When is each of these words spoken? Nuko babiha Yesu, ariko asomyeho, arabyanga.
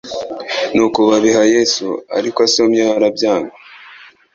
Nuko 0.73 0.99
babiha 1.09 1.43
Yesu, 1.55 1.87
ariko 2.17 2.37
asomyeho, 2.47 2.91
arabyanga. 2.97 3.53